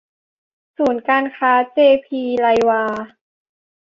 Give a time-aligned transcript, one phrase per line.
[0.77, 2.83] ศูนย์การค้าเจ.พี.ไรวา